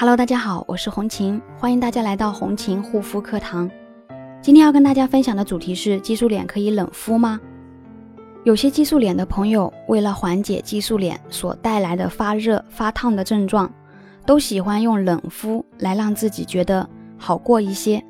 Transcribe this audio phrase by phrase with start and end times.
[0.00, 3.70] Hello，大家好，我是红琴，欢迎大家来到红琴护肤课堂。
[4.40, 7.38] 今天要跟大家分享的主题是：激素脸可以冷敷吗？
[8.44, 13.70] 有些激素脸的朋友，为了缓解激素脸所带来的发热、发烫的症状，
[14.24, 18.02] 都喜欢用冷敷来让自己觉得好过一些。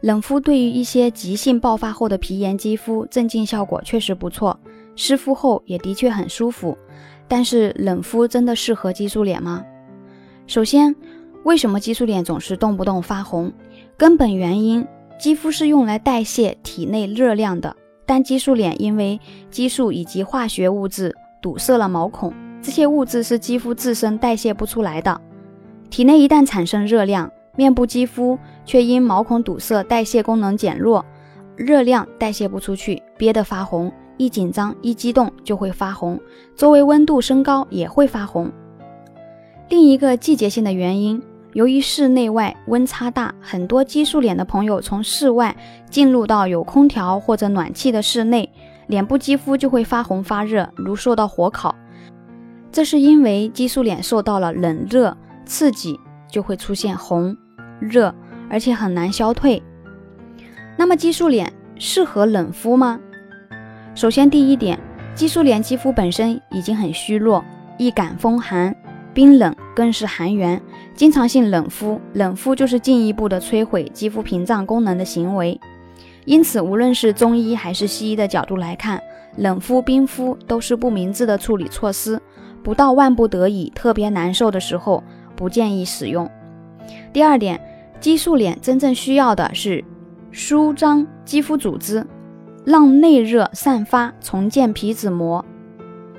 [0.00, 4.56] 冷敷对于一些急性爆发后的皮炎肌肤，镇静效果确实不错，
[4.94, 6.78] 湿敷后也的确很舒服。
[7.26, 9.64] 但是，冷敷真的适合激素脸吗？
[10.46, 10.94] 首先，
[11.44, 13.52] 为什么激素脸总是动不动发红？
[13.96, 14.86] 根本原因，
[15.18, 19.20] 肌肤是用来代谢体内热量的，但激素脸因为
[19.50, 22.32] 激素以及化学物质堵塞了毛孔，
[22.62, 25.20] 这些物质是肌肤自身代谢不出来的。
[25.90, 31.04] 体内一旦产生热量，面部肌肤却因毛孔堵塞，代谢功能减弱，
[31.56, 33.92] 热量代谢不出去，憋得发红。
[34.16, 36.20] 一紧张、一激动就会发红，
[36.54, 38.50] 周围温度升高也会发红。
[39.68, 41.20] 另一个季节性的原因。
[41.54, 45.54] 由于室内外温差大，很多激素脸的朋友从室外
[45.90, 48.50] 进入到有空调或者暖气的室内，
[48.86, 51.74] 脸部肌肤就会发红发热，如受到火烤。
[52.70, 57.36] 这是因为激素脸受到了冷热刺激，就会出现红、
[57.78, 58.14] 热，
[58.48, 59.62] 而且很难消退。
[60.78, 62.98] 那么激素脸适合冷敷吗？
[63.94, 64.78] 首先第一点，
[65.14, 67.44] 激素脸肌肤本身已经很虚弱，
[67.76, 68.74] 易感风寒。
[69.14, 70.58] 冰冷更是寒源，
[70.94, 75.58] 经常性冷敷，冷敷就是进一步的摧毁肌肤屏障功能的行为。
[76.24, 79.02] 因此，无论是中医还是西医的角度来看，
[79.36, 82.20] 冷敷、冰敷都是不明智的处理措施。
[82.62, 85.02] 不到万不得已、特别难受的时候，
[85.34, 86.30] 不建议使用。
[87.12, 87.60] 第二点，
[87.98, 89.82] 激素脸真正需要的是
[90.30, 92.06] 舒张肌肤组织，
[92.64, 95.44] 让内热散发，重建皮脂膜。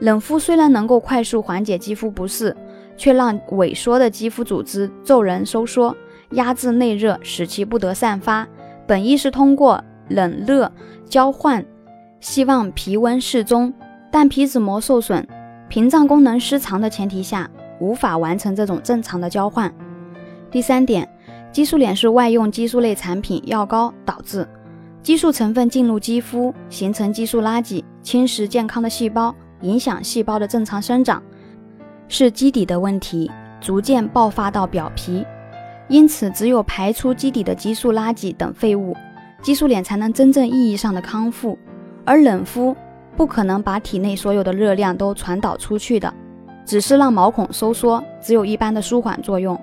[0.00, 2.54] 冷敷虽然能够快速缓解肌肤不适。
[2.96, 5.96] 却让萎缩的肌肤组织骤然收缩，
[6.30, 8.46] 压制内热，使其不得散发。
[8.86, 10.70] 本意是通过冷热
[11.04, 11.64] 交换，
[12.20, 13.72] 希望皮温适中，
[14.10, 15.26] 但皮脂膜受损、
[15.68, 17.50] 屏障功能失常的前提下，
[17.80, 19.72] 无法完成这种正常的交换。
[20.50, 21.08] 第三点，
[21.52, 24.48] 激素脸是外用激素类产品药膏导致，
[25.02, 31.22] 激素成分进入肌肤，形成激素垃圾，侵蚀健康的细胞，影响细胞的正常生长。
[32.08, 33.30] 是基底的问题，
[33.60, 35.24] 逐渐爆发到表皮，
[35.88, 38.94] 因此只有排出基底的激素垃圾等废物，
[39.42, 41.58] 激素脸才能真正意义上的康复。
[42.04, 42.76] 而冷敷
[43.16, 46.12] 不可能把体内所有的热量都传导出去的，
[46.64, 49.60] 只是让毛孔收缩，只有一般的舒缓作用，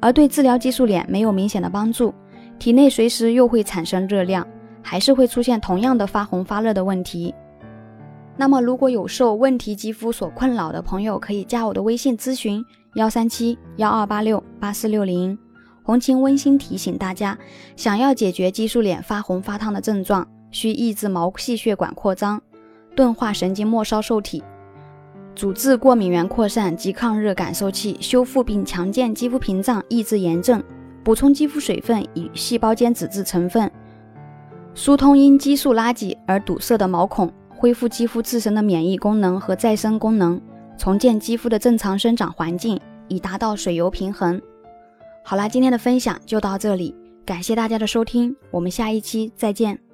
[0.00, 2.12] 而对治疗激素脸没有明显的帮助。
[2.58, 4.46] 体内随时又会产生热量，
[4.82, 7.34] 还是会出现同样的发红发热的问题。
[8.40, 15.36] 那么，如果有受问题肌肤所困扰的朋友，可以加我的微信咨询：幺三七幺二八六八四六零。
[15.82, 17.36] 红琴温馨提醒大家，
[17.74, 22.40] 想要解决激素脸发红发烫的症状，需抑制毛细血管扩张，
[22.94, 24.44] 钝化神经末梢受体，
[25.34, 30.62] 阻滞过敏原扩散及抗热感受器，修复并强健肌肤屏障，抑制炎症，
[31.02, 33.68] 补充肌肤水分与细胞间脂质成分，
[34.74, 37.32] 疏通因激素垃圾而堵塞的毛孔。
[37.60, 40.40] 恢复肌肤自身的免疫功能和再生功能，
[40.76, 44.40] 重建肌肤的正常生长环境，以达到水油平衡。
[45.24, 46.94] 好啦，今天的分享就到这里，
[47.26, 49.87] 感谢大家的收听，我们下一期再见。